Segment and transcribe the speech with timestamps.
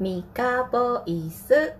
[0.00, 1.72] ミカボイス。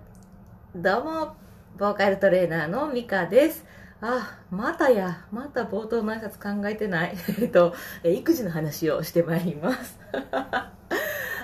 [0.75, 1.35] どうも、
[1.77, 3.65] ボーカルトレーナーのミカです。
[4.01, 7.15] あ、またや、また冒頭の挨拶考えてない。
[7.39, 7.73] えっと、
[8.03, 9.97] 育児の話をしてまいります。
[10.11, 10.73] あ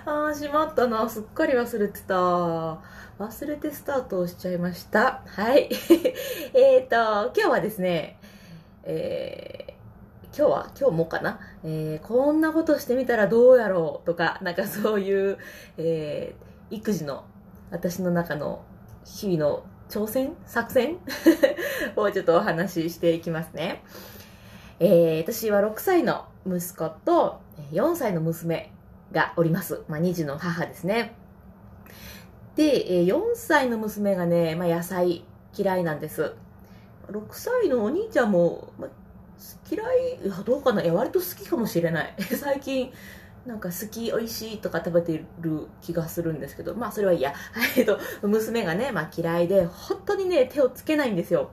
[0.06, 1.08] ー、しまったな。
[1.08, 2.14] すっかり忘れてた。
[2.14, 5.22] 忘れてスタートをしちゃいました。
[5.28, 5.70] はい。
[6.54, 8.20] えっと、今日はですね、
[8.84, 9.76] えー
[10.38, 15.38] 今日は今日もかな、えーこんなことしてみたらどうやろうとか、なんかそういう、
[15.78, 17.26] えー育児の
[17.72, 18.64] 私の中の
[19.04, 20.98] 日々の挑戦作戦？
[21.96, 23.84] をちょっとお話ししていきますね。
[24.80, 27.40] えー私は6歳の息子と
[27.72, 28.72] 4歳の娘
[29.12, 29.84] がおります。
[29.88, 31.16] まあ、2児の母ですね。
[32.56, 35.26] で、え4歳の娘がね、まあ、野菜
[35.58, 36.34] 嫌いなんです。
[37.10, 38.90] 6歳のお兄ちゃんも、まあ
[39.70, 40.82] 嫌いいどうかな？
[40.82, 42.92] いや割と好きかもしれない 最近
[43.46, 47.34] なんか好き美味しいとか食べてる気がするんですけどまあそれはいいや
[47.78, 51.52] えっと娘がね、まあ、嫌いで本当にね手をつけないんですよ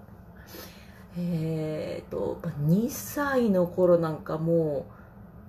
[1.19, 4.87] えっと2歳の頃なんかも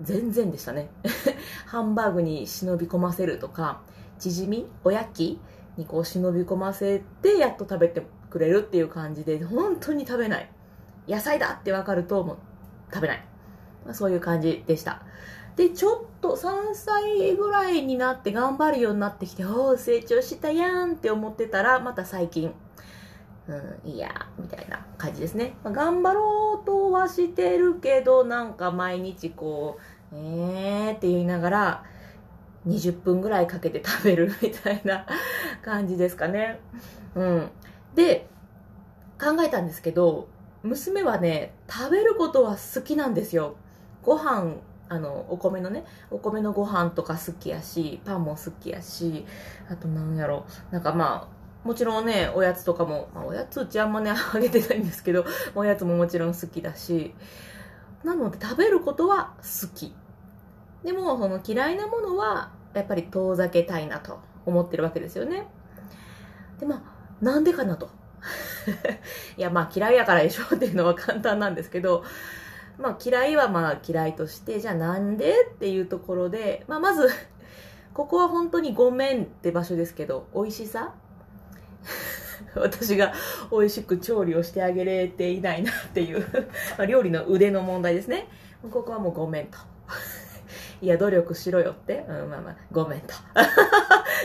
[0.00, 0.90] う全然でしたね
[1.66, 3.80] ハンバーグに忍び込ませるとか
[4.18, 5.40] チヂミおやき
[5.76, 10.50] にこう忍び込ませてやっと食べてくれるっていう感じで本当に食べない
[11.08, 12.36] 野菜だって分かるともう
[12.92, 13.24] 食べない。
[13.84, 15.02] まあそういう感じでした。
[15.56, 22.52] で、ちょっと3歳ぐらいになって頑張るようになってきて、おー、成長したやんって思ってたら、また最近、
[23.46, 23.52] う
[23.86, 25.54] ん、いいや、みたいな感じですね。
[25.62, 29.78] まあ頑張ろうとはしてるけど、なんか毎日こ
[30.12, 31.84] う、えーって言いながら、
[32.66, 35.06] 20分ぐらいかけて食べるみたいな
[35.62, 36.60] 感じですかね。
[37.14, 37.50] うん。
[37.94, 38.26] で、
[39.20, 40.28] 考えたんですけど、
[40.64, 43.56] 娘はね食べることは好きなんですよ
[44.02, 44.56] ご飯
[44.88, 49.24] あのお米のねお米のご飯とか好きやしパンも好きやし
[49.68, 50.46] あとなんやろ。
[50.70, 57.14] なんかまあもちろんねおやつとかも、まあ、おやつうちあんまねあげてないんですけど おやつももちろん好きだし
[58.02, 59.94] なので食べることは好き。
[60.84, 65.46] でもその嫌いなものはやっぱり遠ざけたいなと思ってるわけですよね。
[66.60, 67.88] でまあなんでかなと。
[69.36, 72.04] いや、まあ嫌いやからでしょっていうのは簡単なんですけど、
[72.78, 77.08] まあ嫌いはまあ嫌いとして、じゃあなんでっていうところで、まあまず、
[77.94, 80.94] ここは本当にごめんって場所ですけど、美味しさ？
[82.56, 83.12] 私が
[83.50, 86.24] 美味しく調理をしてあげれていないなっていう
[86.78, 88.28] ま料理の腕の問題ですね。
[88.70, 89.58] ここはもうごめんと。
[90.80, 92.04] いや、努力しろよって。
[92.08, 93.14] うん、まあまあ、ごめんと。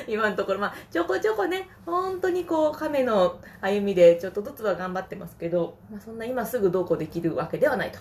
[0.07, 7.99] 今のところ、まあ、ちょこちょこね、本当にこう、亀の歩みでちょっとずつは頑張ってますけど、まあ、そんな今すぐどうこうできるわけではないと。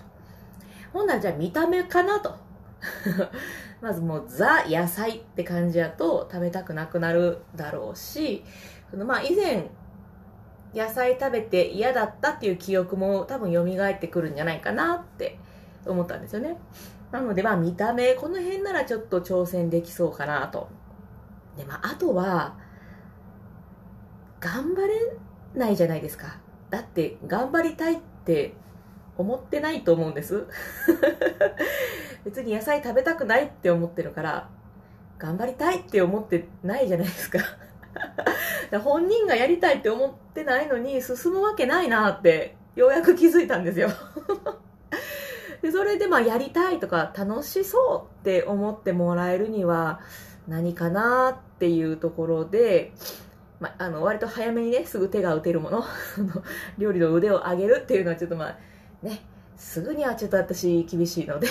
[0.98, 2.34] ほんならじゃあ見た目かなと。
[3.81, 8.44] まずもうザ野菜って感じやと食べたくなくなるだろうし、
[8.91, 9.70] そのまあ以前
[10.75, 15.38] 野菜食べて嫌だったっていう記憶も多分蘇ってくるんじゃないかなって
[15.86, 16.59] 思ったんですよね。
[17.12, 20.69] なのでまあ見た目、この辺ならちょっと挑戦できそうかなと。
[21.56, 22.56] でまああとは、
[24.41, 25.12] 頑張れ
[25.54, 26.38] ないじゃないですか。
[26.70, 28.54] だって頑張りたいって
[29.19, 30.47] 思ってないと思うんです。
[32.25, 34.49] 別に野菜食べたくないって思ってるから、
[35.19, 37.41] 頑張りたいって思ってないじゃないですか。
[38.81, 43.91] 本人がやりたいって思ってないのに進むわけないなってようやく気づいたんですよ。
[45.62, 50.01] でそれでまあやりたいとか楽しそうって思ってもらえるには
[50.47, 52.93] 何かなっていうところで、
[53.59, 55.84] まあ、あの割と早めにねすぐ手が打てるもの
[56.78, 58.59] 料理の腕を上げるっていうのはちょっとまあ
[59.03, 59.20] ね
[59.56, 61.48] すぐにはちょっと私厳しいので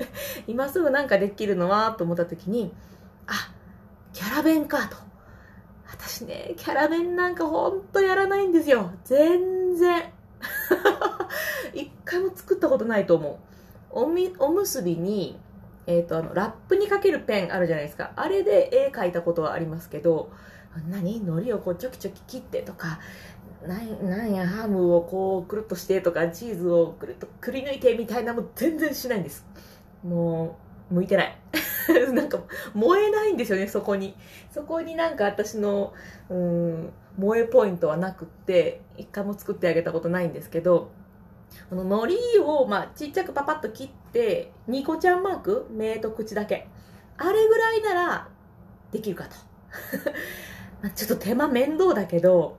[0.46, 2.72] 今すぐなんかできるのはと思った時に
[3.26, 3.52] あ
[4.12, 4.96] キャラ弁かと。
[5.92, 8.90] 私ねキャラ弁なんかほんとやらないんですよ。
[9.04, 10.12] 全然。
[11.74, 13.36] 一回も作ったことないと思う。
[13.90, 15.38] おみおむすびに、
[15.86, 18.12] えー、とあのラップにかけるペンあるじゃないですか。
[18.16, 20.30] あれで絵描いたことはありますけど
[20.88, 21.18] 何？
[21.18, 23.00] 海苔をこうちょきちょき切ってとか
[23.66, 29.44] なんなんやハムをこうくるっとしてとかチーズをくるっとくり抜いてみたいなも全然しないんです。
[30.02, 30.58] も
[30.90, 31.38] う向いてない。
[32.14, 32.38] なんか
[32.74, 34.16] 燃えないんですよねそこに。
[34.50, 35.92] そこになんか私の
[36.28, 40.90] うん萌えポイントはなくって一回も作ってあげたことないんですけど
[41.68, 45.66] この海苔を、まあ、ちっちゃくパパッと切ってニコちゃんマーク？
[45.70, 46.68] 目と口だけ。
[47.18, 48.28] あれぐらいなら
[48.90, 49.36] できるかと。
[50.94, 52.56] ちょっと手間面倒だけど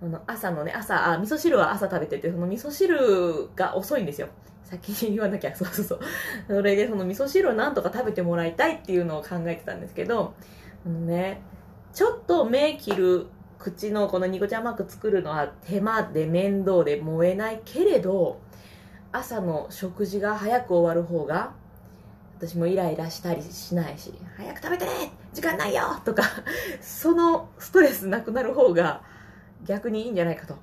[0.00, 4.28] あの朝のね朝あ味噌汁は朝食べててその味噌汁が遅いんですよ。
[4.64, 5.54] 先に言わなきゃ。
[5.56, 6.00] そうそうそう。
[6.46, 10.34] それでその味噌汁をなんとか食べてもらいたいっていうのを考えてたんですけど
[10.86, 11.40] あのね
[11.92, 13.26] ちょっと目切る
[13.58, 18.40] 口のこのニコちゃんマーク作るのは手間で面倒で燃えないけれど
[19.10, 21.54] 朝の食事が早く終わる方が
[22.38, 24.86] 私もイライラしたりしないし早く食べて
[25.32, 26.22] 時間ないよとか
[26.80, 29.02] そのストレスなくなる方が
[29.68, 30.56] 逆にいいんじゃないかと。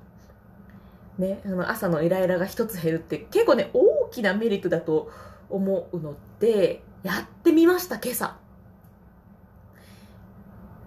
[1.18, 5.10] ね、あの朝のイライラが一つ減るって結構ね大きなメリットだと
[5.48, 8.36] 思うのでやってみました今朝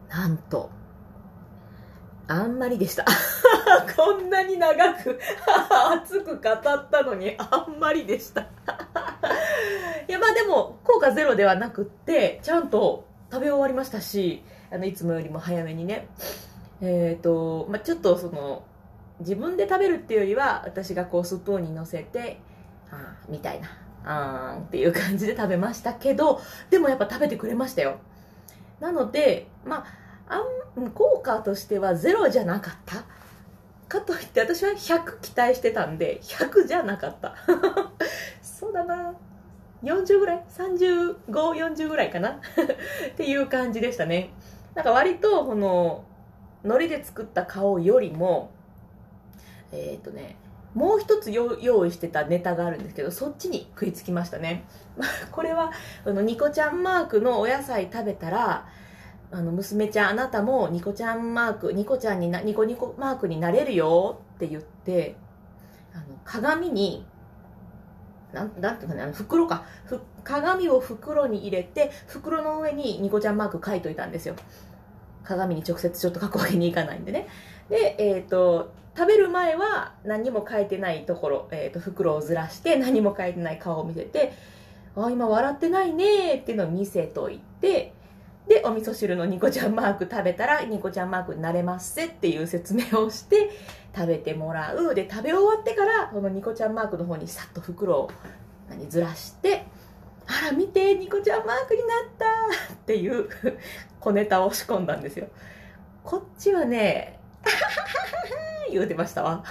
[0.08, 0.70] なんと
[2.28, 3.06] あんまりでした。
[3.98, 5.20] こんなに長く
[5.92, 8.42] 熱く語ったのにあんまりでした。
[8.42, 8.46] い
[10.12, 16.08] や、まあでも、効果ゼロではなくって、ちゃんと食べ終わりましたし、あの、いつもよりも早めにね。
[16.82, 18.64] えっ、ー、と、まあちょっとその、
[19.20, 22.40] 自分で食べるっていうよりは、私がこうスプーンに乗せて、
[22.92, 23.70] あみたいな、
[24.04, 27.98] あーっていう感じで食べましたけど、でもやっぱ食べてくれましたよ。
[28.80, 29.86] なので、ま
[30.28, 30.44] あ
[30.78, 33.04] あん効果としてはゼロじゃなかった。
[33.90, 37.36] かといって私は100期待してたんで100じゃなかった。
[38.42, 39.14] そうだな。
[39.84, 42.30] 40ぐらい？3540ぐらいかな？
[42.40, 44.32] っていう感じでしたね。
[44.76, 46.06] なんか割とこの
[46.64, 48.52] 海苔で作った顔よりも
[49.72, 50.38] えっ、ー、とね
[50.74, 54.66] もう一つ用意してたネタがあるんですけどそっちに食いつきましたね。
[55.32, 55.72] これは
[56.06, 58.68] あのニコちゃんマークのお野菜食べたら
[59.32, 65.16] あの娘ちゃんあなたもニコちゃんマークニコちゃんになニコニコマークになれるよって言って
[65.94, 67.06] あの鏡に
[68.32, 69.64] なんなんていうかねあの袋か。
[69.86, 74.36] ふ鏡を袋に入れて袋の上にニコちゃんマーク書いといたんですよ。
[75.24, 77.28] 鏡に直接ちょっと書くわけにいかないんでね
[77.70, 84.34] でえっ、ー、と食べる前は何も書いてないところ、えーと、袋をずらして何も書いてない顔を見せて
[84.96, 87.94] あ今笑ってないねっていうのを見せといて
[88.50, 93.52] で、お味噌汁のニコちゃんマーク食べたら、ニコちゃんマークになれますせっていう説明をして、
[93.96, 94.96] 食べてもらう。
[94.96, 98.12] で、食べ終わってから、このニコちゃんマークの方にさっと袋を
[98.68, 99.66] 何ずらして、
[100.26, 103.30] あら見て、ニコちゃんマークになったっていう
[104.00, 105.28] 小ネタを仕込んだんですよ。
[106.04, 107.20] こっちはね、
[108.72, 109.44] 言うてましたわ。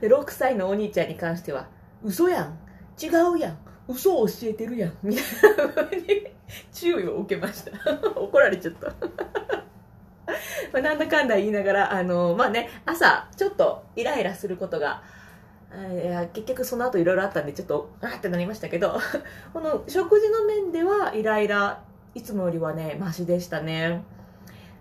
[0.00, 1.68] で、6歳のお兄ちゃんに関しては、
[2.02, 2.58] 嘘やん。
[3.00, 3.58] 違うやん。
[3.88, 4.96] 嘘を教えてるやん。
[5.02, 5.24] みたい
[5.56, 6.30] な風に
[6.72, 7.72] 注意を受けました
[8.18, 8.88] 怒られちゃった
[10.72, 15.02] まあなんだかんだ言いながらあのまあね朝ちょっとイライラすることが
[15.92, 18.98] いや結局その後いろいろあったんでちょっとあーってなりましたけど
[19.52, 21.80] この食事の面ではイライラ
[22.14, 24.02] いつもよりはねマシでしたね。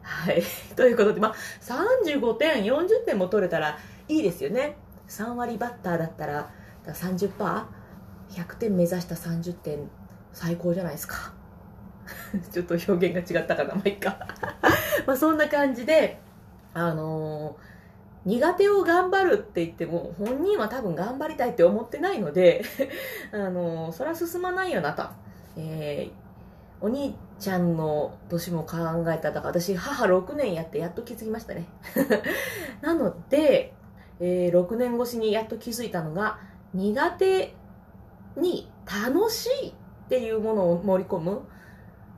[0.02, 0.42] はい。
[0.76, 3.78] ということでまあ35点40点も取れたら
[4.08, 4.78] いいですよね。
[5.08, 6.50] 3割バッターだったら
[6.86, 9.90] 30%100 点目指した30点
[10.34, 11.34] 最高じゃないですか。
[12.52, 14.18] ちょっと表現が違ったかなまあいいか。
[15.06, 16.20] まあそんな感じで
[16.74, 17.80] あのー
[18.26, 22.64] 苦手を頑張るって言っても本人は多分頑張りたいって思ってないので
[23.32, 25.04] あのそれは進まないよなと、
[25.56, 26.19] えー、
[26.82, 28.78] お兄ちゃんの年も考
[29.12, 31.66] えただから私母6年やってやっと気づきましたね。
[32.82, 33.74] なので、
[34.20, 36.40] えー、6年越しにやっと気づいたのが
[36.74, 37.54] 苦手
[38.36, 39.74] に楽しいっ
[40.10, 41.42] ていうものを盛り込む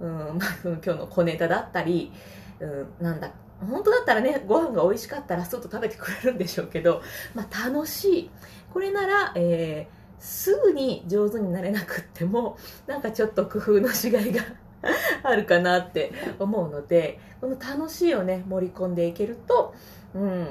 [0.02, 0.10] うん
[0.40, 2.12] まあ、今日の小ネタだったり、
[2.60, 7.04] うん、なんだ本当だったらねご飯が美味しかったらすっと食べてくれるんでしょうけど、
[7.36, 8.32] まあ、楽しい。
[8.74, 14.42] これなら、えー、すぐに上手になれなくってもなんかちょっと工夫のしがいが
[15.24, 19.74] あるかなって思うのでこの楽しいをね盛り込んでいけると、
[20.14, 20.48] うん、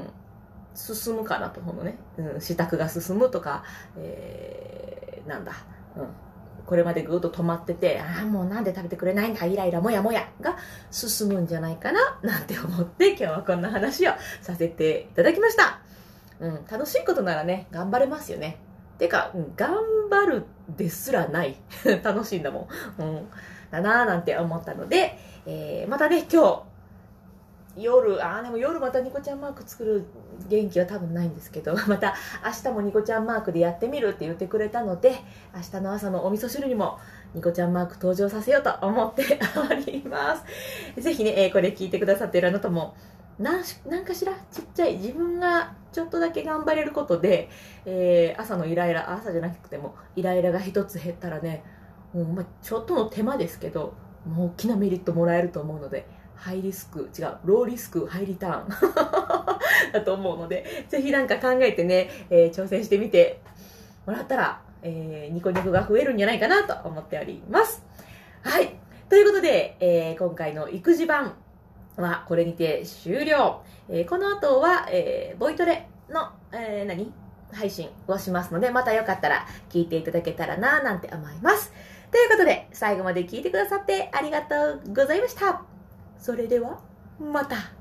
[0.75, 3.63] 進むかなと思うのね、うん、支度が進むとか、
[3.97, 5.53] えー、なんだ、
[5.97, 6.07] うん
[6.67, 10.57] これまでぐっと止まってて、ああ、もうなんで食べてくれないんだ、イライラもやもやが
[10.93, 15.81] 進むんじゃないかな、なんて思って今日はこんな話をさせていただきました。
[16.39, 18.61] うん、楽しいことならね、頑張れますよね。
[19.01, 19.75] てか、うん、頑
[20.11, 20.45] 張る
[20.77, 21.57] ですらない。
[22.05, 23.03] 楽しいんだもん。
[23.03, 23.29] うん、
[23.71, 26.63] だなぁなんて思ったので、えー、またね、今日、
[27.77, 30.05] 夜、ああ、でも夜またニコちゃんマーク作る
[30.49, 32.15] 元気は多分ないんですけど、 また
[32.45, 35.15] 明日もニコちゃんマークでやってみるって言ってくれたので、
[35.55, 36.99] 明日の朝のお味噌汁にも
[37.33, 39.39] ニコちゃんマーク登場させようと思って
[39.71, 40.45] おります。
[41.01, 42.95] ぜひね、えー、これ聞いてくださっているあなたも、
[43.41, 47.49] なんなんかしらちっちゃい自分がちょっとだけ頑張れることで、
[47.87, 51.65] えー、朝のイライラ、朝じゃなくてもイライラが一つ減ったらね、
[52.13, 53.95] もうまあ、ちょっとの手間ですけど、
[54.27, 58.69] もう大きなメリットもらえると思うので、ハイリスク、違う、ローリスク、ハイリターン
[59.93, 63.41] だと思うので、ぜひなんか考えてね、えー、挑戦してみて
[64.05, 67.83] もらったら、えー、ニコニコが増えるんじゃないかなと思っております。
[68.43, 68.77] はい。
[69.09, 71.35] ということで、えー、今回の育児版、
[72.01, 73.63] はこれにて終了。
[73.89, 77.13] えーこの後は、えーボイトレの、えー何
[77.53, 81.73] 配信をしますので、またよかったら聞いていただけたらななんて思います。
[82.11, 85.63] ということで、最後まで聞いてくださってありがとうございました。
[86.19, 86.81] それでは、
[87.19, 87.80] また。